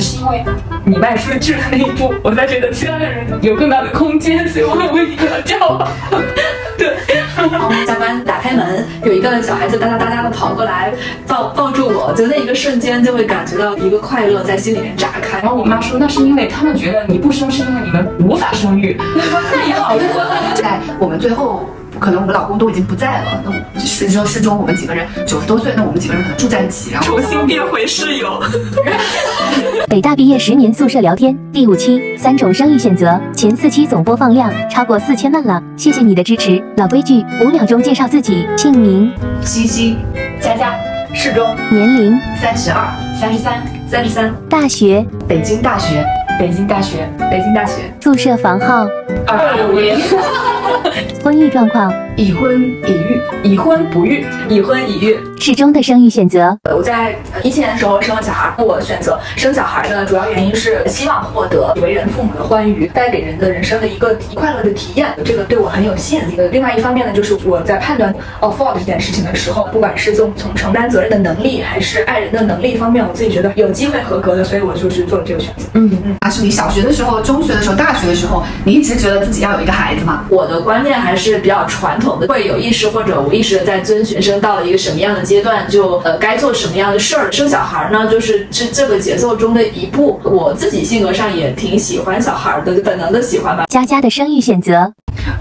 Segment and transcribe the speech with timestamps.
[0.00, 0.42] 只是因为
[0.86, 5.86] 你迈出了这那一步， 我才觉得其他的人有更大的空间，所以我很为你而骄傲。
[6.78, 6.96] 对，
[7.86, 10.90] 下班打开门，有一个小孩子哒哒哒哒的跑过来
[11.28, 15.40] 抱抱住我，就那一个瞬间就会感觉到一个快乐在心里面炸开。
[15.40, 18.96] 然后我妈说，那是因为他们觉得你不生是因为你们无法生育。
[19.52, 19.98] 那也好，
[20.54, 21.68] 在 我们最后。
[21.98, 28.42] 可能我们老公都已经不在了，那我始终始终我们几个人九十多岁，那我们几个人可能住在一起，然后重新变回室友。
[29.88, 36.62] 北大毕业十年宿舍聊天第五期三种生育选择，前四期总播放量超过四千万了，谢谢你的支持。
[36.76, 39.96] 老规矩，五秒钟介绍自己，姓名：西西，
[40.40, 40.74] 佳佳，
[41.12, 42.88] 适中，年龄：三十二、
[43.20, 46.06] 三十三、三十三，大学：北京大学，
[46.38, 48.86] 北京大学，北京大学，宿舍房号：
[49.26, 49.98] 二五零。
[51.40, 52.09] 婚育状况。
[52.20, 56.54] 已婚已育，已婚不育，已婚已育，适中的生育选择。
[56.70, 66.36] 我在一七年的时候生了小孩，我选择生小孩的主要原因是希望获得为人父母的欢愉，带给人的人生的一个快乐的体验，这个对我很有吸引力。
[66.52, 75.64] 另外一方面呢，就是我在判断 afford 这件事情的时候，不管是从从承担责任的能力，还是爱人的能力方面，我自己觉得有机会合格的，所以我就去做了这个选择。
[75.72, 80.26] 嗯嗯，还是你小学的时候、中学的时候、大学的时候，你一直觉得自己要有一个孩子吗？
[80.28, 82.90] 我的观念还是比较传统的，会有意识。
[82.90, 87.30] 或者无意识的在遵循，生到了一个什么样的阶段，就呃该做什么样的事儿。
[87.30, 90.18] 生小孩呢，就是这这个节奏中的一步。
[90.24, 93.66] 我自己性格上也挺喜欢小孩的，本能的喜欢吧。
[93.68, 94.92] 佳佳的生育选择。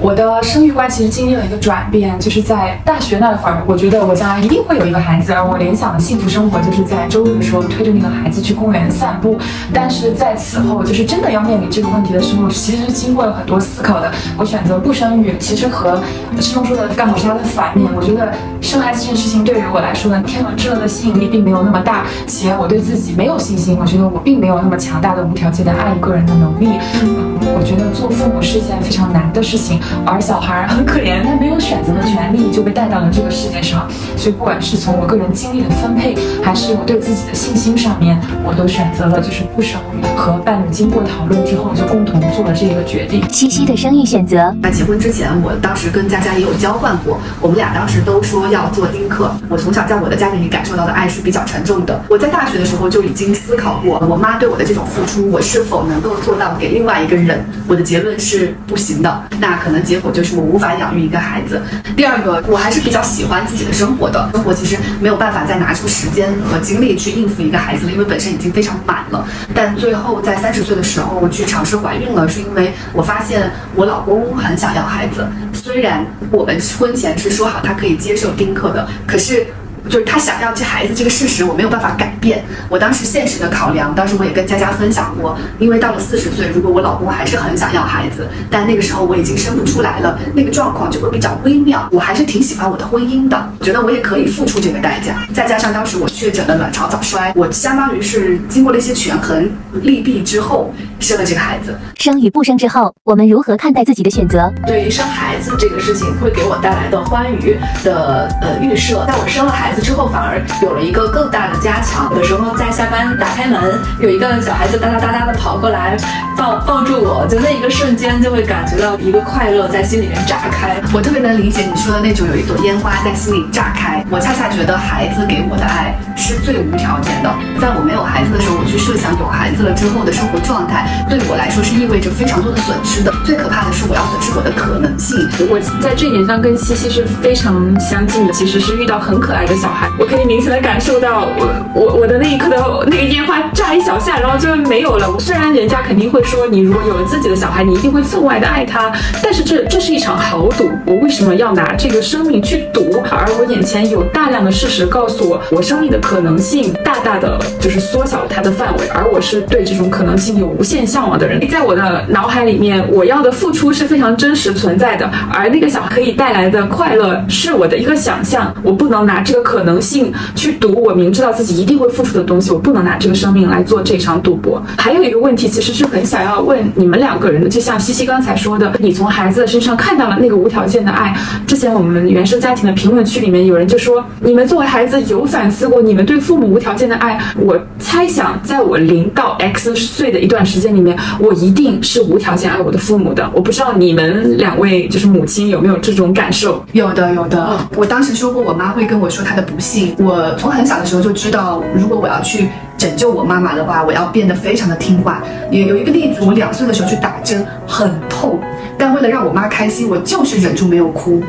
[0.01, 9.37] 我的生育观其实经历了一个转变，就是在大学那会儿，我觉得我将来一定会有一个孩子，而我联想的幸福生活就是在周日的时候推着那个孩子去公园散步。
[9.73, 14.11] 但是在此后，就是真的要面临这个问题的时候，其实经过了很多思考的。
[14.37, 16.01] 我选择不生育，其实和
[16.49, 17.87] 师兄说的刚好是他的反面。
[17.95, 23.77] 我觉得生孩子这件事情对于我来说呢，天伦之乐的吸引力并没有那么大，且我对自己没有信心。
[23.79, 26.79] 我觉得我并没有那么强大的无条件的爱一个人的能力。
[27.03, 29.79] 嗯，我觉得做父母是一件非常难的事情。
[30.07, 33.87] 而小孩很可怜，他没有选择的权利，就被带到了这个世界上。
[34.17, 40.03] 所以，不管是从我个人精力的分配，还是我对自己的信心上面，我都选择了就是不生育。
[40.17, 43.23] 和伴侣经过讨论之后，就共同做了这个决定。
[43.29, 44.51] 西西的生育选择。
[44.63, 49.31] 在结婚之前，我当时跟佳佳也有交换过，我们俩当时都说要做丁克。
[49.49, 52.01] 我从小在我的家庭里感受到的爱是比较沉重的。
[52.09, 57.43] 我在大学的时候就已经思考过，我妈对我的这种付出，我是否能够做到给另外一个人？
[57.67, 59.23] 我的结论是不行的。
[59.39, 59.79] 那可能。
[59.89, 61.59] 结果就是我无法养育一个孩子。
[61.95, 69.25] 第二个，我还是比较喜欢自己的生活的，生活其实没有办法再拿出时间和精力去应付一个孩子了，因为本身已经非常满了。
[69.55, 75.25] 但最后在三十岁的时候去尝试怀孕了，是因为我发现我老公很想要孩子。
[75.61, 79.45] 虽然我们婚前是说好他可以接受丁克的，可是。
[79.85, 82.43] 就是他想要这孩子这个事实，我没有办法改变。
[82.67, 91.87] 我当时现实的考量，当时我也跟佳佳分享过，因为到了四十岁，如果我老公还是很想要孩子，但那个时候我已经生不出来了，那个状况就会比较微妙。
[91.91, 95.25] 我还是挺喜欢我的婚姻的，觉得我也可以付出这个代价。
[95.33, 99.49] 再加上当时我确诊了卵巢早衰，我相当于是经过了一些权衡
[99.81, 101.77] 利弊之后生了这个孩子。
[101.95, 104.51] 生与不生之后，我们如何看待自己的选择？
[104.67, 109.68] 对于生孩子这个事情，会给我带来的欢愉的呃预设，在我生了孩。
[109.69, 112.09] 孩子之后反而有了一个更大的加强。
[112.09, 115.95] 有的时候在下班打开门，有一个小孩子哒哒哒哒的跑过来
[116.35, 120.81] 抱抱住我，就那一个瞬间就会感觉到一个快乐在心里面炸开。
[120.91, 124.03] 我特别能理解你说的那种有一朵烟花在心里炸开。
[124.09, 127.29] 我恰恰觉得孩子给我的爱是最无条件的。
[127.61, 133.13] 在我没有孩子的时候，我去设想有孩子了之后的生活状态，对我来说是意味着非常多的损失的。
[133.23, 135.15] 最可怕的是我要损失我的可能性。
[135.47, 139.58] 我在这点上跟西西是非常相近的，其实是遇到很可爱的。
[139.59, 145.13] 小孩，我可以明显的感受到，我我我的那一刻的那个烟花炸一小下，然后就没有了。
[145.19, 148.89] 虽然人家肯定会说，你如果有了自己的小孩，你一定会分外的爱他，
[149.21, 150.71] 但是这这是一场豪赌。
[150.85, 153.03] 我为什么要拿这个生命去赌？
[153.11, 158.87] 而我眼前有大量的事实告诉我，我生命的可能性大大的就是缩小它的范围。
[158.93, 168.53] 而我是对这种可能性有无限向往的人，在我的脑海里面，我要的付出是非常真实存在的，而那个小孩可以带来的快乐是我的一个想象。
[168.63, 169.48] 我不能拿这个。
[169.49, 174.61] 可能性去赌，我明知道自己一定会付出的东西，我不能拿这个生命来做这场赌博。
[174.77, 181.17] 还有一个问题，其实是很想要问你们两个人的，就像西西刚才说的，你从孩子的身上看到了那个无条件的爱。
[181.47, 187.19] 之前我们原生家庭的评论区里面有人就说，你们作为孩子有反思过你们对父母无条件的爱？
[187.35, 193.27] 我猜想，在我零到 X 岁的一段时间里面，我一定是无条件爱我的父母的。
[193.33, 196.63] 我不知道你们两位就是母亲有没有这种感受？
[196.73, 197.57] 有的，有的。
[197.75, 199.49] 我当时说过，我妈会跟我说她的。
[199.49, 205.23] 不幸，我从很小的时候就知道，如果我要去拯救我妈妈的话，我要变得非常的听话。
[205.49, 208.39] 也有一个例子，我两岁的时候去打针，很痛，
[208.77, 211.23] 但为了让我妈开心，我就是忍住没有哭。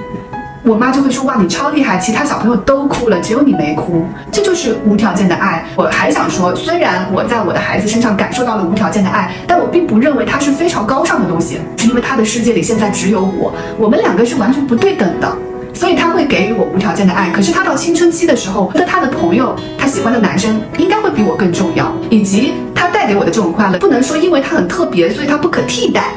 [0.63, 5.65] 我妈就会说：“哇，你超厉害，其他小朋友都哭了，只有你没哭。”这就是无条件的爱。
[5.75, 15.35] 我还想说，虽然我在我的孩子身上感受到了无条件的爱，但我并不认为它是非常高尚的东西，是因为他的世界里现在只有我，我们两个是完全不对等的。
[15.81, 26.13] 所以他会给予我无条件的爱，可是他到青春期的时候，那他的朋友，他喜欢的男生应该会比我更重要，以及他带给我的这种快乐，不能说因为他很特别，所以他不可替代。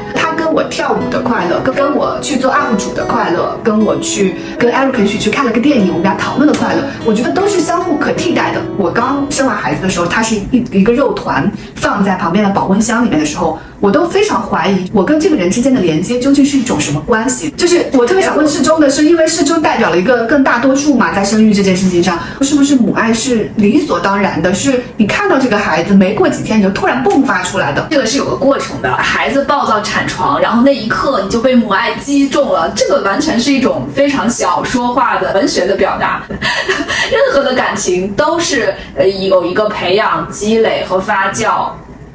[0.53, 8.61] 我跳舞的快乐，跟跟我去做 UP 主的快乐，跟我去跟 Eric 一起去看了个电影，我们俩讨论的快乐，我觉得都是相互可替代的。
[8.77, 13.57] 我刚生完孩子的时候，他是一一个肉团放在旁边的保温箱里面的时候。
[13.79, 17.49] 我都非常怀疑，我跟这个人之间的连接究竟是一种什么关系？
[17.57, 24.53] 就是我特别想问适中的是，因为适中代表了一个更大多数嘛，在生育这件事情上，是不是母爱是理所当然的？
[24.53, 27.85] 是你看到这个孩子没过几天你就突然迸发出来的？
[27.91, 36.21] 这个是有个过程的，孩子暴躁产床，然后那一刻你就被母爱击中了，这个完全是一种非常小说化的文学的表达。
[36.29, 41.69] 任何的感情都是呃有一个培养、积累和发酵。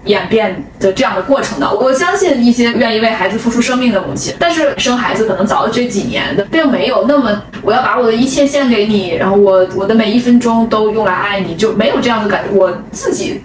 [0.04, 12.56] 演变的这样的过程的，我相信一些愿意为孩子付出生命的母亲，但是生孩子可能早的这几年的，并没有那么我要把我的一切献给你，然后我我的每一分钟都用来爱你，就没有这样的感觉。
[12.56, 13.42] 我自己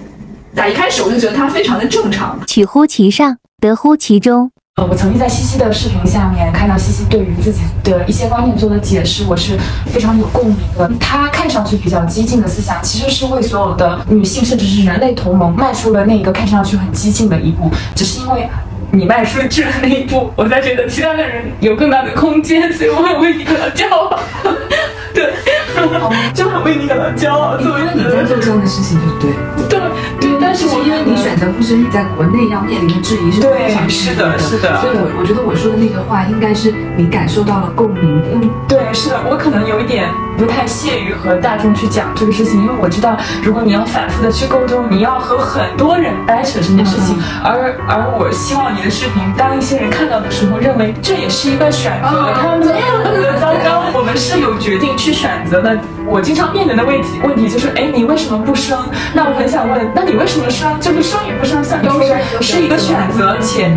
[0.55, 4.52] 在一开始我就觉得它非常的正常，取乎其上，得乎其中。
[4.75, 9.55] 呃，我曾经在西西的视频下面看到西西对于自己的一些观念做的解释，我是
[9.85, 10.89] 非常有共鸣的。
[10.99, 17.69] 她看上去比较激进的思想，其实是为所有的女性，甚至是人类同盟迈出了那一个看上去很激进的一步。
[17.93, 18.49] 只是因为
[18.89, 24.19] 你迈出去了这那一步，我才觉得其他的人有更大的空间，所以我很为你感到骄傲。
[25.13, 25.31] 对，
[26.33, 27.59] 就很为你感到骄傲。
[27.59, 29.29] 因为你在做这样的事情，就对。
[29.69, 29.79] 对
[30.19, 34.81] 对，但是是因为你选择不生你，在国内要面临的质疑是非常是的，是的。
[34.81, 38.21] 所以，我我觉得我说的那个话，应该是你感受到了共鸣。
[38.33, 52.61] 嗯，对，是的，我可能有一点不太屑于和大众去讲这个事情，因为我知道，如果你要反复的去沟通，你要和很多人掰扯这件事情，而而我希望你的视频，当一些人看到的时候，认为这也是一个选择，他们
[53.39, 55.77] 糟糕，我们是有决定去选择的。
[56.05, 58.77] 我经常面临的问题问题就是，哎，你为什么不生？
[59.13, 60.69] 那我很想问，那你为什么生？
[60.79, 63.71] 就是生与不生，算不生是一个选择，且。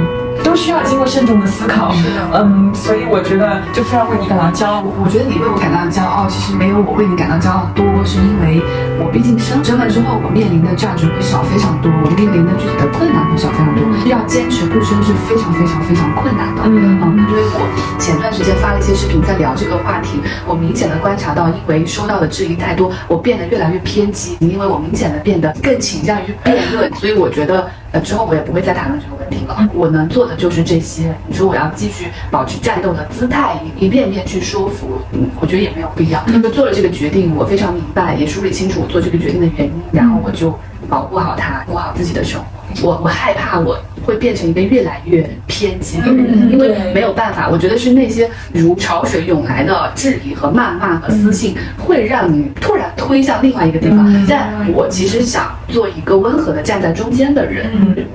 [0.47, 1.93] 都需要经过慎重的思考，
[2.33, 4.81] 嗯，所以我觉得就非常为你感到骄傲。
[5.03, 8.63] 我觉得你为我感到骄傲，其实没有我为你感到骄傲多，是因为
[9.03, 13.83] 我毕竟生生了之后，我面临的价值会少非常多，我面临的具体的困难会少非常多。
[14.07, 16.63] 要坚持不生是非常非常非常困难的。
[16.65, 17.67] 嗯嗯，因为我
[17.99, 27.67] 前段时间发了一些视频在聊这个话题，我明显的观察到，因为收到的质疑太多，我变得越来越偏激，因为我明显的变得更倾向于辩论，所以我觉得。
[28.01, 29.69] 之后我也不会再谈论这个问题了。
[29.75, 31.15] 我能做的就是这些。
[31.27, 36.23] 你说我要继续保持战斗的姿态，一遍一遍去说服，嗯，我觉得也没有必要。
[36.27, 40.57] 那么做了这个决定，我非常明白，也梳理清楚我做这个决定的原因，然后我就
[40.89, 42.47] 保护好它，过好自己的生活。
[42.83, 47.49] 我我害怕我会变成一个越来越偏激的人，因为没有办法。
[47.51, 54.27] 我觉得是那些如潮水涌来的质疑和谩骂和私信，会让你突然推向另外一个地方。
[54.29, 57.67] 但我其实想做一个温和的站在中间的人。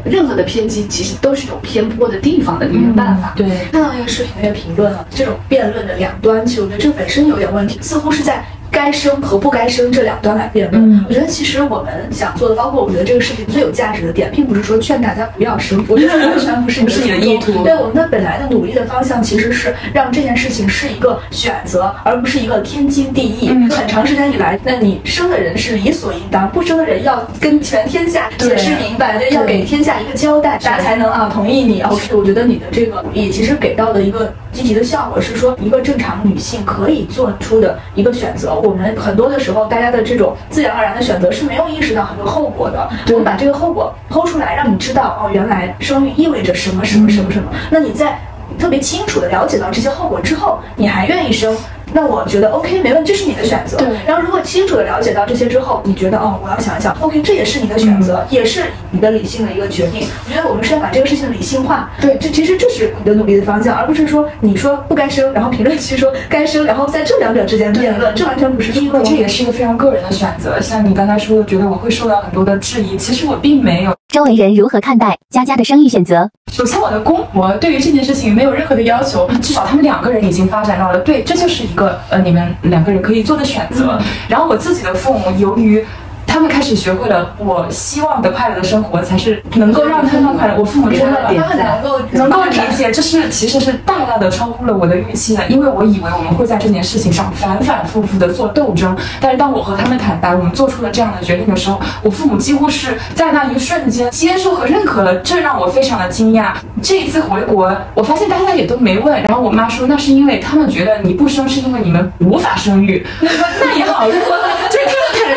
[0.05, 3.33] 任何的偏激其实都是有偏颇的地方的一个办法。
[3.35, 8.43] 对，看到一个视频，那个评论了，这种辩论的两端，其实我觉得这本身有点问题，似乎是在。
[8.71, 17.63] 该生和不该生这两端来辩论，我觉得其实我们想做的，包括我觉得这个视频最有价值的点，并不是说劝大家不要生，我觉得 完全不是你的意图。
[17.63, 23.49] 对我们的本来的努力的方向，其实是让这件事情是一个选择，而不是一个天经地义。
[23.69, 31.81] 很长时间以来，那你生的人是理所应当，不生的人要跟全天下解释明白，对，要给天下一个交代，大家才能啊同意你。
[31.81, 38.53] OK，我觉得你的这个努力其实给到的一个积极的效果是说，一个正常女性可以做出的一个选择。
[38.53, 42.89] 我们很多的时候，大家的这种自然而然的选择是没有意识到很多后果的。
[43.07, 47.51] 我们把这个后果剖出来，让你知道哦，原来生育意味着什么什么什么什么。
[47.69, 48.19] 那你在
[48.59, 51.55] 特别清楚的了解到这些后果之后，你还愿意生？
[51.93, 53.77] 那我觉得 OK 没问题，这是你的选择。
[53.77, 53.87] 对。
[54.05, 60.07] 然后如果清楚的了解到这些之后，你觉得哦，我要想一想，OK，这也是你的选择，也是你的理性的一个决定。
[60.25, 61.89] 我觉得我们是要把这个事情理性化。
[61.99, 68.71] 对，这其实这是你的努力的方向，而不是说你说不该生，然后评论区说该生，然后在这两者之间辩论，这完全不是。
[68.71, 70.59] 因为这也是一个非常个人的选择。
[70.61, 73.93] 像你刚才说的，觉得我会受到很多的质疑，其实我并没有。
[74.11, 76.29] 周围人如何看待佳佳的生育选择？
[76.51, 83.97] 首先，我的公婆对于这件事情没有任何的要求，至少他们两个人已经发展到了对，这就是一个呃你们两个人可以做的选择。
[84.27, 85.85] 然后我自己的父母由于。
[86.31, 90.55] 他们开始学会了，我希望的快乐的生活才是能够让他们快乐。
[90.57, 106.53] 我父母真的他们能够能够理解，这是其实是大大的超乎了我的预期的，因为我以为我们会在这件事情上反反复复的做斗争，但是当我和他们坦白，我们做出了这样的决定的时候，我父母几乎是在那一瞬间接受和认可了，这让我非常的惊讶。
[106.81, 114.37] 这一次回国，我发现大家也都没问，然后我妈说那是因为他们觉得你不生是因为你们无法生育，那也好，如果
[114.69, 115.30] 就是他们坦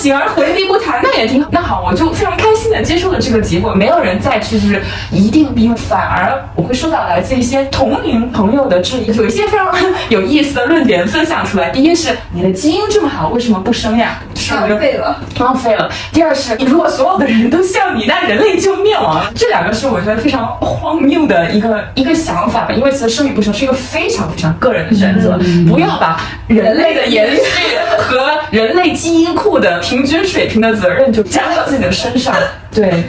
[0.00, 1.48] 为这件事情而回避不谈，那也挺好。
[1.52, 9.68] 那好，我就非常开心的接受了这个结果，没有人再去就是一定逼，反而我会收到来自一些同龄朋友的质疑，有一些非常
[10.08, 11.70] 有意思的论点分享出来。
[11.70, 14.18] 第一是你的基因这么好，为什么不生呀？
[14.34, 15.20] 是浪费了。
[15.38, 15.90] 浪费了。
[16.12, 19.30] 第二是你，如果所有的人都像你，那人类就灭亡了。
[19.34, 25.38] 这两个是我觉得非常荒谬的一个一个想法吧，因为其实生与不生是一个非常非常个人的选择，
[25.68, 27.59] 不要把人类的延续
[28.10, 32.34] 和人类基因库的平均水平的责任就加到自己的身上。
[32.74, 33.04] 对。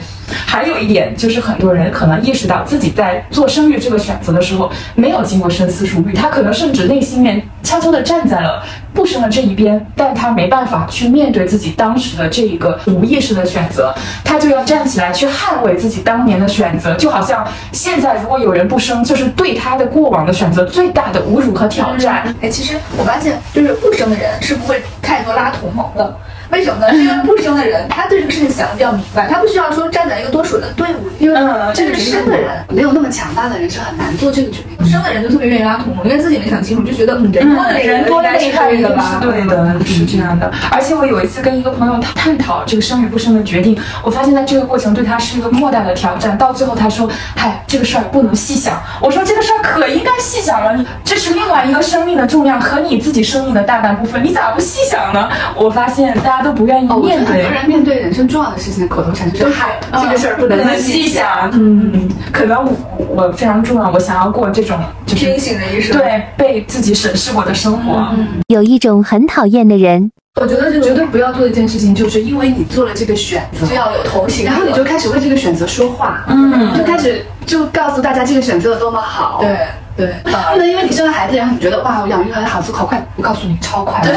[0.46, 8.62] 还有一点就是，很多人可能意识到自己在做生育这个选择的时候，没有经过深思熟虑，他可能甚至内心面悄悄地站在了
[8.92, 22.34] 不生的这一边，但他没办法去面对自己当时的这一个无意识的选择，他就要站起来去捍卫自己当年的选择，就好像现在如果有人不生，就是对他的过往的选择最大的侮辱和挑战。
[22.40, 26.16] 哎，其实我发现，就是不生的人是不会太多拉同盟的。
[26.52, 26.94] 为什么呢？
[26.94, 31.12] 因为不生的人，他对这个事情想的比较明白，他不需要说站在一个多数的队伍里。
[31.18, 31.40] 因为
[31.72, 34.86] 这个生的人没有那么强大的人是很难做这个决定。
[34.86, 39.18] 生的人就特别愿意拉同盟，因为自己没想清楚，就觉得人多的人多的厉害的吧？
[39.20, 40.52] 是对的，是这样的。
[40.70, 46.36] 而且我有一次跟一个朋友探讨这个生与不生的决定，我发现在这个过程对他是一个莫大的挑战。
[46.36, 57.24] 到最后他说：“嗨，这个事儿不能细想。”我说：“这个事儿可应该细想了，你这是另外一个生命的重量和你自己生命的大半部分，你咋不细想呢？”我发现大家都不愿意面。
[57.24, 61.50] 很多人面对人生重要的事情，口头禅就是“嗨，这个事儿不能细想”。
[61.54, 62.72] 嗯，可能我
[63.08, 68.08] 我非常重要，我想要过这种清醒的一生，对被自己审视过的生活。
[68.48, 79.38] 有一种很讨厌的人，我觉得绝对不要做一件事情，就是因为你做了这个选择，就要有同情，然后你就开始为这个选择说话，嗯，就开始就告诉大家这个选择有多么好。
[79.40, 79.58] 对
[79.94, 83.04] 对，不能因为你生了孩子，然后你觉得哇，我养育孩子好，速好快。
[83.16, 84.00] 我告诉你，超快。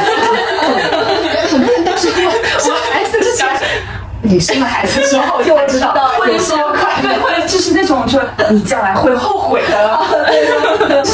[1.51, 2.75] 很多人当时我我。
[4.27, 9.99] 你生了孩子之后就知道会说快，对，或者就是那种，就你将来会后悔的。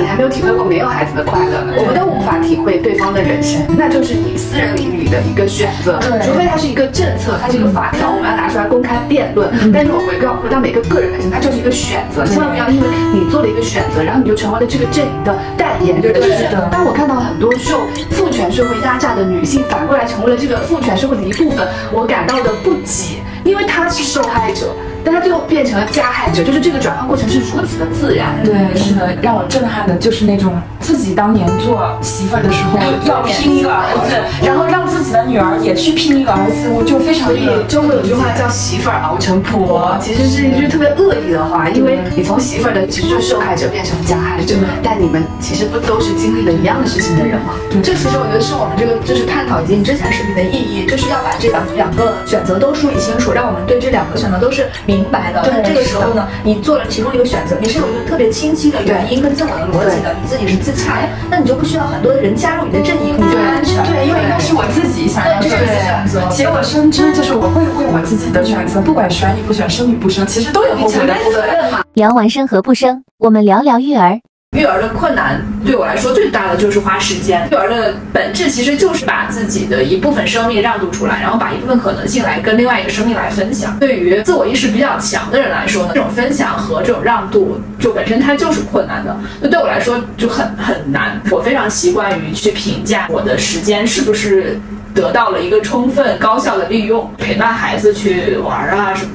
[0.00, 6.00] 你还没有体会过没有孩子的快乐，我们都无法体会对方的人生，那就是你私人领域的一个选择。
[6.24, 9.50] 除非它是一个政策，它是一个法条，我们要拿出来公开辩论。
[9.72, 16.14] 但是我回到回到每个个人本身，它就是一个选择，千万不要因为你做了一个选择，然后你就成为了这个阵营的代言人。
[16.14, 16.68] 是的。
[16.72, 17.80] 当我看到很多受
[18.10, 21.66] 父权社会压榨的女性，反过来成为了这个父权社会的一部分。
[21.92, 24.74] 我感到的不解，因为她是受害者。
[25.04, 28.42] 但他最后变成了加害者，就是这个转换过程是如此的自然。
[28.44, 37.28] 对，是的，让我震撼的就是那种自己当年做媳妇儿的时候 要拼一个儿子，然后让自己的女儿也去拼一个儿子，我就非常。
[37.28, 47.54] 所以中国有句话叫“媳妇儿熬成婆”，其实是一句特别恶意的话，因为你从媳妇儿的其实就受害者变成加害者，但你们其实不都是经历了一样的事情的人吗？
[47.82, 54.66] 这其实我觉得是我们这个就是探讨以及之前视频的意义，就是要把这两两个选择都梳理清楚，让我们对这两个选择都是。
[54.86, 63.84] 明白的，对这个时候呢，你做了其中一个选择，你是有一个特别清晰的原因跟自我的逻辑的，你自己是自洽，那你就不需要很多的人加入你的阵营，你就安全。
[63.84, 71.82] 对，因为那是我自己想要的选择，且我深知，就是我会为我自己的选择，不管选与不选，生与不生，其实都有后悔的责任嘛。
[71.94, 74.20] 聊完生和不生，我们聊聊育儿。
[74.58, 77.48] 育儿的困难对我来说最大的就是花时间。
[77.52, 83.78] 育儿的本质其实就是把自己的一部分生命让渡出来，然后把一部分可能性来跟另外一个生命来分享。
[83.78, 89.16] 对于自我意识比较强的人来说呢，这种分享和这种让渡就本身它就是困难的。
[89.40, 91.20] 那对我来说就很很难。
[91.30, 94.60] 我非常习惯于去评价我的时间是不是
[94.92, 99.12] 得到了一个充分高效的利用，陪伴孩子去玩啊什么。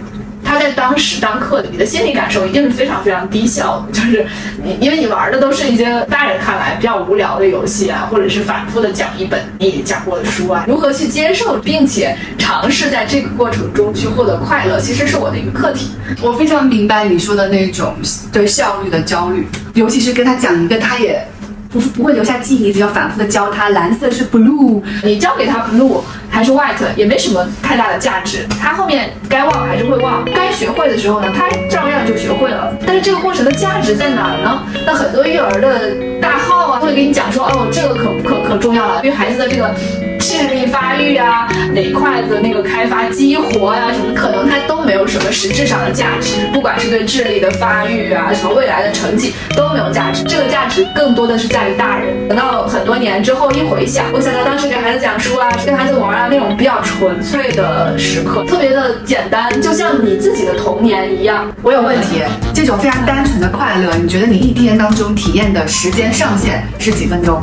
[0.95, 4.25] 他在当时当刻的，你的心理感受一定是非常非常低效的，就是
[4.63, 15.91] 你 因为你玩的都是一些大人看来比较无聊的游戏啊，或者是反复的讲一本你讲过的书啊，如何去接受并且尝试在这个过程中去获得快乐，其实是我的一个课题。
[16.21, 17.95] 我非常明白你说的那种
[18.31, 21.27] 对效率的焦虑，尤其是跟他讲一个他也。
[21.75, 32.73] 不不会留下记忆，只要反复的教他蓝色是 blue，你教给他 blue 还是 white 也没什么太大的价值，他后面该忘还是会忘，该学会的时候呢，他照样就学会了。
[32.85, 34.63] 但是这个过程的价值在哪儿呢？
[34.85, 39.75] 那很多育儿的大号啊，都会给你讲说，哦，这个可可可重要了，对孩子的这个。
[40.25, 50.23] 智力发育啊，哪块的那个开发激活呀、什么，可能它都没有什么实质上的价值，不管是对智力的发育啊，什么未来的成绩都没有价值。
[50.23, 52.27] 这个价值更多的是在于大人。
[52.27, 61.53] 等到很多年之后一回想，我想到当时给孩子讲书啊，跟孩子玩啊那种比较纯粹的时刻，特别的简单，就像你自己的童年一样。
[61.61, 67.39] 我有问题，这种非常单纯的快乐，你觉得你一天当中体验的时间上限是几分钟？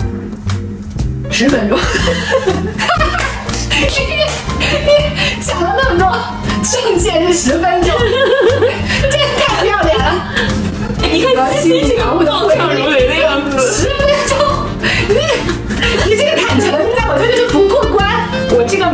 [1.33, 1.79] 十分钟。
[3.71, 3.87] 你
[5.41, 6.07] 讲了那么多，
[6.63, 7.91] 上限是十分钟，
[9.11, 10.05] 这也太不要脸了！
[11.01, 14.39] 你看西西这个暴跳如雷的样子，十分钟，
[15.09, 15.15] 你
[16.07, 17.62] 你这个坦诚，在我这就是不。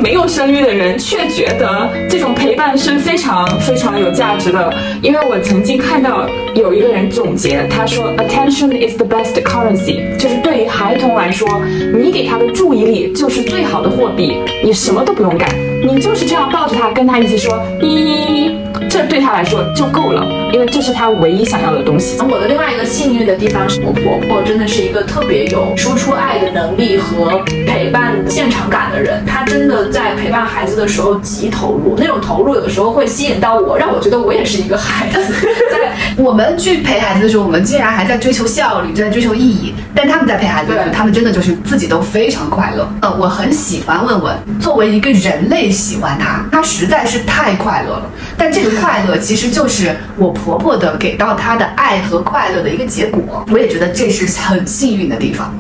[0.09, 4.73] 没有生育的人却觉得这种陪伴是非常非常有价值的，
[5.03, 11.47] 因为我曾经看到有一个人总结，他说 attention is the best currency，就是对于孩童来说，
[11.95, 15.47] 你给他的注意力就是最好的货币，你什么都不用干，
[15.87, 18.53] 你就是这样抱着他，跟他一起说咦，
[18.89, 22.19] 这对他来说就够了，因为这是他唯一想要的东西。
[22.23, 35.35] 我的另外一个幸运的地方是我婆婆真的是一个特别有输出爱的能力和陪伴现场感的人，她真的在陪伴孩子的时候极投入，那种投入有的时候会吸引到我，让我觉得我也是一个孩子。
[35.89, 39.75] 在我们去陪孩子的时候，我们竟然还在追求效率，在追求意义。
[39.95, 42.89] 但他们在陪孩子的时候，他们真的就是自己都非常快乐。
[43.01, 48.11] 呃，我很喜欢问问，作为一个人类喜欢他，他实在是太快乐了。
[48.37, 53.45] 但这个快乐其实就是我婆婆的给到她的爱和快乐的一个结果。
[53.51, 55.53] 我也觉得这是很幸运的地方。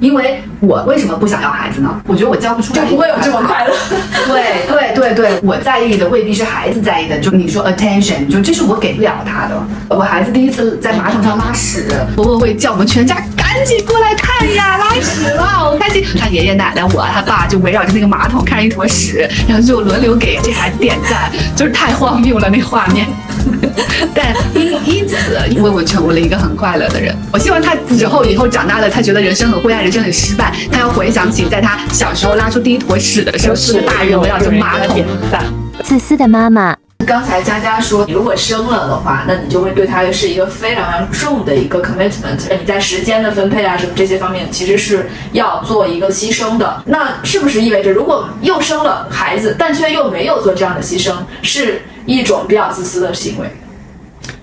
[0.00, 2.00] 因为我为什么不想要孩子呢？
[2.06, 3.74] 我觉得我教不出来，就不会有这么快乐。
[4.28, 9.62] 对对对对，我在意的未必是孩子在意的，就你说 attention，就这是我给不了他的。
[9.88, 16.04] 我孩子第一次在马桶上拉屎，婆婆会叫我们全家赶紧过来看呀，拉屎了，好开心。
[16.18, 23.06] 他爷爷奶奶我他爸就围绕着那个马桶看一坨屎，然后就轮流给这孩子点赞，就是太荒谬了那画面。
[24.14, 27.14] 但因因此，因为我成为了一个很快乐的人。
[27.32, 35.04] 我希望他之后以后长大了，他觉得人生很灰暗，人生很失败，他要回想起在他小时候拉出第一坨屎的时候，是个大人围绕着马桶。
[35.84, 36.76] 自私的妈妈。
[37.06, 42.40] 刚才佳佳说，你如果生了的话，那你就会对他是一个非常非常重的一个 commitment。
[42.58, 46.82] 你在时间的分配啊什么这些方面，其实是要做一个牺牲的。
[46.86, 53.46] 那是不是意味着，如果又生了孩子，但却又没有做这样的牺牲，是一种比较自私的行为？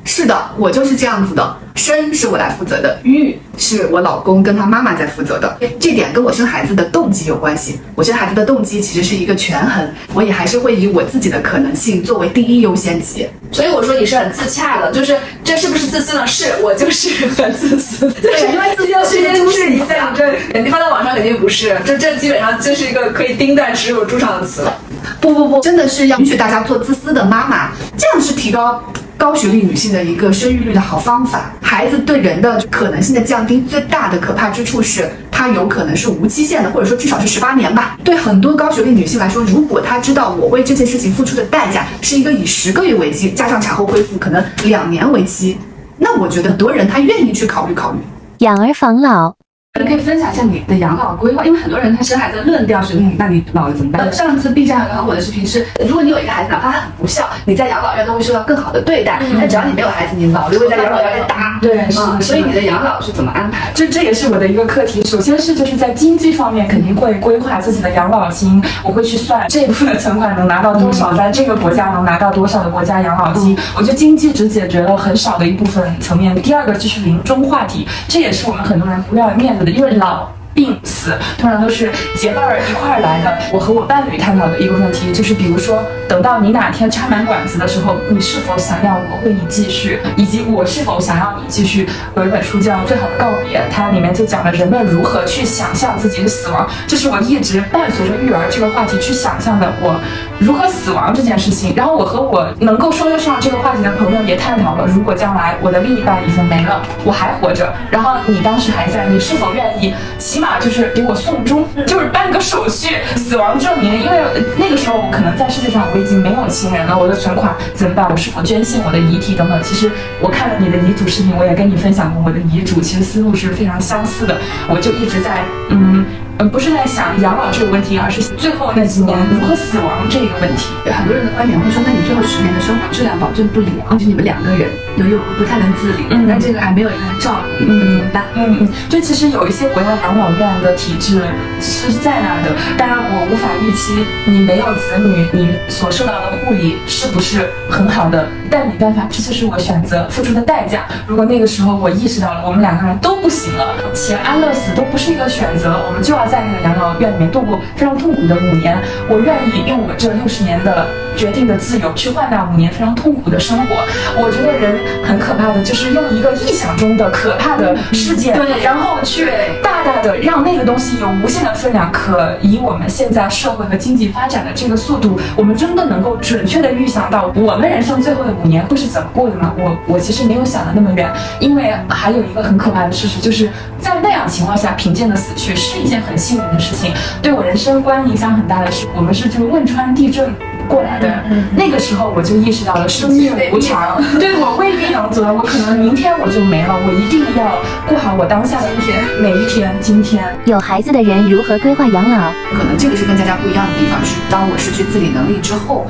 [0.06, 1.58] 是的，我就是这样子的。
[1.76, 5.58] 生是我来负责的，育是我老公跟他妈妈在负责的。
[5.80, 7.80] 这点跟我生孩子的动机有关系。
[7.96, 13.28] 我生孩子的动机其实是一个权衡，我也还是会以我自己的可能性作为第一优先级。
[13.52, 16.28] 所以我说你是很自洽的，就是这是不是自私呢？
[16.28, 24.78] 是我就是很自私，对，因为自私是一个注注释一下，下这你放在网上肯定不是，这这基本上就是一个可以钉在耻辱柱上的词了。
[25.20, 28.82] 不不不，真的是要允许大家做自私的妈妈，这样是提高
[29.18, 31.52] 高学历女性的一个生育率的好方法。
[31.62, 37.98] 孩子对人的可能性的降低，最大的可怕之处是，它有可能是无期限的，或者说至少是十八年吧。
[38.04, 45.58] 对很多高学历女性来说，如果她知道我为这件事情付出的代价是一个以十个月为期，加上产后恢复可能两年为期，
[45.98, 47.98] 那我觉得很多人她愿意去考虑考虑。
[48.40, 49.36] 养儿防老。
[49.80, 54.14] 你可以分享一下你的养老规划，因为很多人他生孩子的论调是，嗯，那你老了怎么办？
[54.14, 59.20] 上次 B 站有个很火的视频是，如果你有一个孩子，哪怕他很不孝，你在养老院都会受到更好的对待。
[59.20, 61.58] 但只要你没有孩子，你老了会在养老院被打。
[61.60, 63.72] 对是所以你的养老是怎么安排？
[63.74, 65.04] 这这也是我的一个课题。
[65.06, 73.58] 首先是就是在经济方面肯定会规划自己的养老金，我会去算这部分的存款能拿到多少，在这个国家能拿到多少的国家养老金。
[73.76, 76.40] 我觉得经济只解决了很少的一部分层面。
[76.44, 80.30] 第二个就是临终话题，这也是我们很多人不要面子因为老。
[80.56, 83.40] 病死通常都是结伴儿一块儿来的。
[83.52, 91.90] 我和我伴侣探讨的一个问题就是，比如说，等到你哪天插满管子的时候，你是否想要我为你继续，以及我是否想要你继续？
[92.16, 96.70] 有一本书叫《最好的告别》，它里面就讲了人们如何去想象自己的死亡。
[96.86, 100.00] 这是我一直伴随着育儿这个话题去想象的，我
[100.44, 101.74] 如何死亡这件事情。
[101.76, 114.04] 然后我和我能够说得上这个话题的朋友也探讨了，如果将来我的另一半已经没了，我还活着，然后你当时还在，你是否愿意起码就是给我送终， 就是办个手续，死亡证明？
[114.04, 114.18] 因为
[114.58, 118.10] 那个时候我可能在世界上我已经没有亲人了，我的存款怎么办？
[118.10, 119.58] 我是否捐献我的遗体等等？
[119.64, 124.38] 其实我看了你的遗嘱视频，我也跟你分享过我的遗嘱，其实思路是非常相似的。
[124.68, 126.06] 我就一直在嗯。
[126.38, 130.68] 呃不是在想养老这个问题，而是最后那几年如何死亡这个问题。
[130.92, 138.24] 很多人的观点会说，那你最后十年的生活质量保证不了，就你们两个人有有不太能自理，嗯那这个还没有人照顾，你们怎么办？
[138.36, 141.22] 嗯嗯，就其实有一些国家养老院的体制
[141.62, 150.86] 是在那儿的，当然我无法预期你没有子女，你所受到的护理是不是很好的，但没办法，这就是我选择付出的代价。
[151.08, 158.78] 如果那个时候我意识到了我们两个人都不行了，且安乐死都不是一个选择，我们就要在那个养老院里面度过非常痛苦的五年，
[159.10, 163.76] 我愿意用我这六十年的决定的自由去换那五年非常痛苦的生活。
[164.18, 169.28] 我觉得人很可怕的就是用一个臆想中的可怕的事件，对然后去
[169.62, 179.54] 大大的让那个东西有无限的分量，可以我们现在社会和经济发展的这个速度，我们真的能够准确的预想到我们人生最后的五年会是怎么过的吗？
[179.58, 190.34] 我我其实没有想的那么远，因为还有一个很可怕的事实，就是在那样情况下平静的死去是一件很幸运的事情，对我人生观影响很大的是，我们是这个汶川地震。
[190.66, 191.22] 过来的、
[191.58, 200.24] 那个时候，我就意识到了生命无常，对我未必能做，我可能明天我就没了，我一定要过好我当下的一天，每一天，今天。
[200.46, 202.32] 有孩子的人如何规划养老？
[202.56, 205.86] 可能这个是跟佳佳不一样的地方是，当我失去自理能力之后，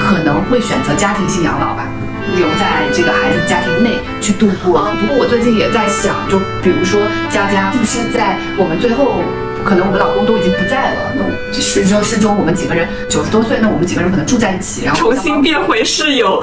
[0.00, 1.84] 可能会选择家庭性养老吧。
[2.34, 4.88] 留在这个孩子家庭内去度过。
[4.98, 9.20] 不过我最近也在想，就比如说佳佳是不是在我们最后，
[9.64, 16.42] 可能我们老公都已经不在了，那我始终始终我们几个人九十多岁，那我们几个人可能住在一起，然后重新变回室友，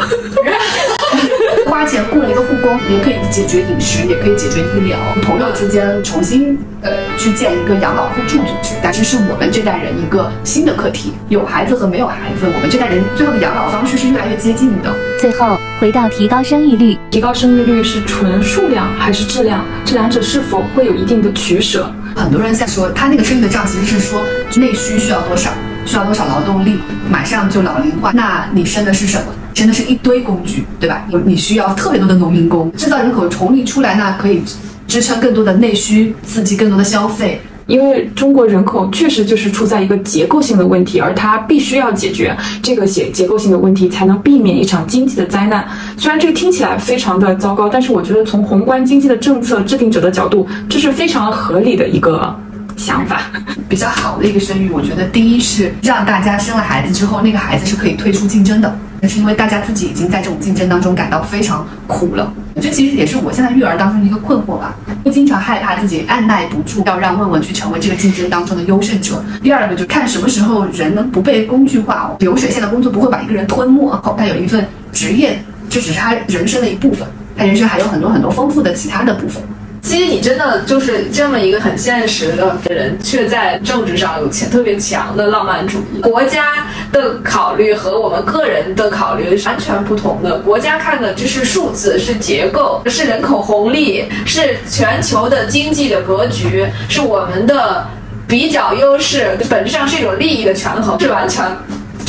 [1.67, 4.97] 花钱雇了一个护工，也可以解决饮食，也可以解决医疗。
[5.21, 11.13] 朋友之间重新呃去建一个养老互助组织，但是是我们这代人一个新的课题。
[11.29, 14.93] 有孩子和没有孩子，我们这代人最后的养老方式是越来越接近的。
[15.19, 19.63] 最后回到提高生育率，提高生育率是纯数量还是质量？
[19.85, 21.93] 这两者是否会有一定的取舍？
[22.15, 24.21] 很多人在说，他那个生育的账其实是说
[24.55, 25.51] 内需需要多少，
[25.85, 28.11] 需要多少劳动力，马上就老龄化。
[28.13, 29.33] 那你生的是什么？
[29.53, 31.03] 生的是一堆工具，对吧？
[31.07, 34.43] 你你需要特别多的农民工，制造人口重力出来，呢可以
[34.87, 37.41] 支撑更多的内需，刺激更多的消费。
[37.71, 45.65] 因为中国人口确实就是处在一个结构性的问题，而它必须要解决这个结结构性的问题，才能避免一场经济的灾难。
[45.97, 52.37] 虽然这个听起来非常的糟糕，但是我觉得从宏观经济的政策制定者的角度，这是非常合理的一个
[52.75, 53.21] 想法。
[53.69, 62.33] 比较好的一个生育，我觉得第一是让大家生了孩子之后，那个孩子是可以退出竞争的，那是因为大家自己已经在这种竞争当中感到非常苦了。
[62.61, 69.23] 这其实也是我现在育儿当中的一个困惑吧，会经常害怕自己按耐不住，要让问问去成为这个竞争当中的优胜者。
[69.41, 79.41] 第二个就看什么时候人能不被工具化哦，流水线的工作不会把一个人吞没，哦，他有一份职业，这只是他人生的一部分，他人生还有很多很多丰富的其他的部分。
[79.81, 85.99] 其实你真的就是这么一个很现实的人，却在政治上有钱特别强的浪漫主义。
[86.01, 90.37] 国家的考虑和我们个人的考虑是完全不同的。
[90.39, 97.85] 国家看的就是数字，是结构，是人口红利，是全球的经济的格局，是我们的
[98.27, 101.43] 比较优势，本质上是一种利益的权衡，是完全。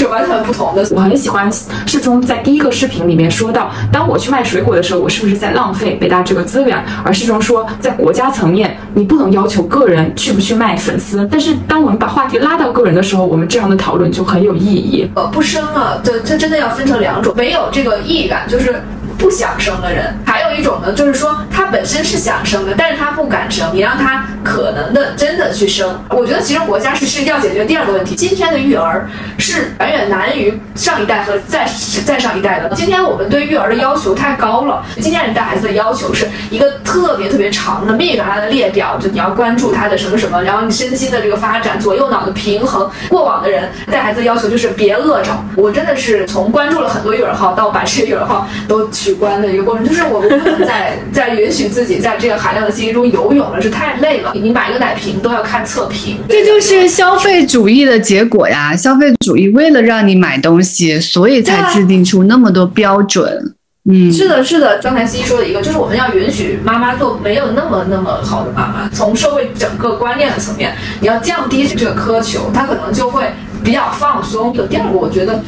[0.02, 0.84] 是完全不同的。
[0.90, 1.50] 我很喜欢
[1.86, 6.84] 世忠在第一个视频里面说到，当我去卖水果的时候，我是不是在浪费北大这个资源？
[7.04, 15.08] 而世忠说，在国家层面，你不能要求个人去不去卖粉丝，但是当我们把话题拉到个人的时候，我们这样的讨论就很有意义。
[15.14, 18.82] 呃，不生啊，这这真的要分成两种，没有这个意义感，就是。
[19.22, 25.96] 不想生的人，还有一种呢，就是说他本身是想生的，但是他不敢生，你让他可能的真的去生。
[26.10, 29.08] 我觉得其实国家是是要解决第二个问题，今天的育儿
[29.38, 31.64] 是远远难于上一代和再
[32.04, 32.68] 再上一代的。
[32.74, 42.90] 今天我们对育儿的要求太高了，今天人带孩子的要求是一个特别特别长的、密密麻麻的列表，就你要关注他的什么什么，然后你身心的这个发展、左右脑的平衡。
[43.08, 45.30] 过往的人带孩子的要求就是别饿着。
[45.54, 54.32] 我真的是从关注了很多育儿号到把这些育儿号都取关的一个过程，就是我们不能再再允许自己在这个海量的信息中游泳了，是太累了。
[54.34, 58.74] 你买个奶瓶都要看测评，这就是消费主义的结果呀！
[58.74, 63.54] 消费主义为了让你买东西，所以才制定出那么多标准。
[63.90, 64.78] 嗯，是的，是的。
[64.78, 68.88] 刚才西西说的一个，就是我们要允许妈妈做没有那么那么好的妈妈。
[68.92, 73.24] 从社会整个观念的层面，你要降低这个苛求，她可能就会
[73.62, 74.54] 比较放松。
[74.54, 75.42] 有第二个，我觉得。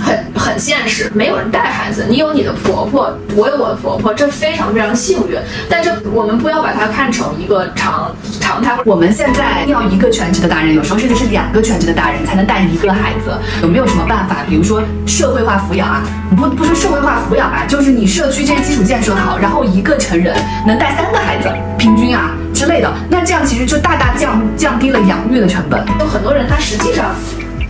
[0.00, 5.38] 很很很现实，没有人带孩子，你有你的婆婆，我有我的婆婆，这非常非常幸运。
[5.68, 8.74] 但是我们不要把它看成一个常常态。
[8.86, 14.36] 我们现在要一个全职的大人，有时候甚至是两个全职的大人才能带一个孩子，有没有什么办法？
[14.48, 16.02] 比如说社会化抚养啊，
[16.34, 20.34] 不不说社会化抚养吧，就是你社区这些基础建设好，然后一个成人
[20.66, 25.84] 能带三个孩子，平均啊之类的，那这样其实就大大降降低了养育的成本。
[26.00, 27.14] 有很多人他实际上。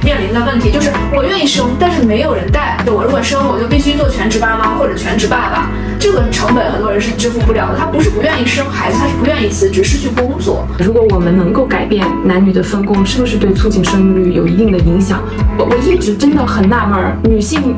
[0.03, 2.79] 面临的问题就是我愿意生，但是没有人带。
[2.87, 7.79] 我如果生，我就必须做全职妈妈或者全职爸爸，这个成本很多人是支付不了的。
[7.79, 10.67] 他不是不愿意生孩子，他是不愿意辞职失去工作。
[10.79, 15.21] 如果我们能够改变男女的分工，是不是对促进生育率有一定的影响？
[15.59, 17.77] 我我一直真的很纳闷，女性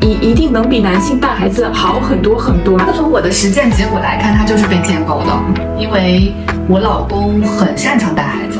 [0.00, 2.84] 一一定能比男性带孩子好很多很多吗？
[2.88, 6.32] 那从我的实践结果来看，它就是被建构的，因为
[6.68, 8.51] 我老公很擅长带孩子。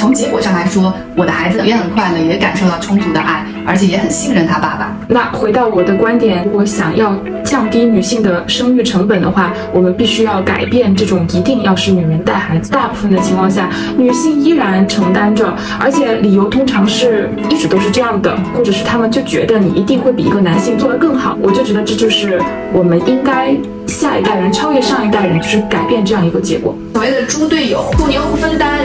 [0.00, 4.96] 从结果上来说，我的孩子也很快乐，也感受到充足的爱，而且也很信任他爸爸。
[5.06, 12.70] 那回到我的观点，如果想要降低女性的生育成本的话，我们必须要改变这种一定要是女人带孩子。
[12.70, 21.36] 大部分的情况下，女性依然承担着，而且理由通常是一直都是这样的，或者是他们就觉得你一定会比一个男性做得更好。
[21.42, 22.40] 我就觉得这就是
[22.72, 23.54] 我们应该
[23.86, 26.74] 下一代人超越上一代人，就是改变这样一个结果。
[26.94, 28.79] 所谓的猪队友，你又不分担，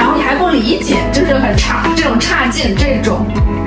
[0.55, 1.83] 理解，就是很差。
[1.95, 3.25] 这种差劲，这种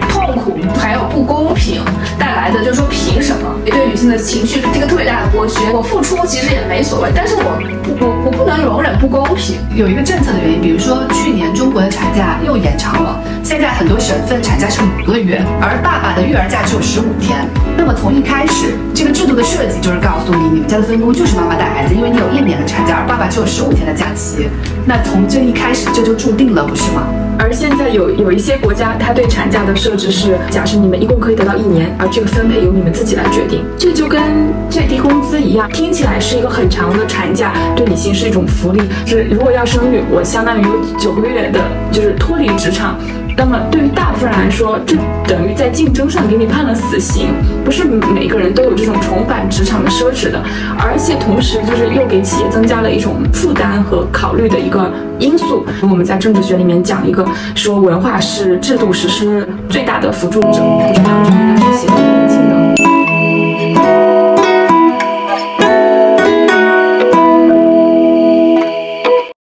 [0.09, 1.83] 痛苦，还有不公平
[2.19, 3.55] 带来的，就是说凭什么？
[3.67, 5.71] 对女性的情绪是一个特别大的剥削。
[5.73, 7.61] 我付出其实也没所谓，但是我
[8.01, 9.57] 我我不能容忍不公平。
[9.75, 17.47] 有一个政策的原因，比如说去年中国的产假又延长了，现在很多省份产假是五个月，而爸爸的育儿假只有十五天。
[17.77, 24.49] 那么从一开始，这个制度的设计就是告诉你，你们家的分工就是妈妈带孩子，因为你有一年的产假，而爸爸只有十五天的假期。
[24.89, 27.03] 那从这一开始，这就注定了，不是吗？
[27.39, 33.63] 而现在有有一些国家，它对产假的设置是，假设你们一共可以得到一年，而这个分配由你们自己来决定。
[33.77, 34.19] 这就跟
[34.71, 38.81] 最低工资一样，听起来是一个很长的产假，对女性是一种福利。
[39.05, 41.61] 是如果要生育，我相当于有九个月的，
[41.93, 42.99] 就是脱离职场。
[43.39, 47.29] 那么对于大部分人来说，这等于在竞争上给你判了死刑。
[47.65, 50.43] 不是每个人都有这种重返职场的奢侈的，
[50.77, 55.65] 而且同时就是又给企业增加了一种负担和考虑的一个因素。
[55.83, 57.25] 我们在政治学里面讲一个
[57.55, 62.18] 说，文化是制度实施最大的辅助者，不知道这个大家写的。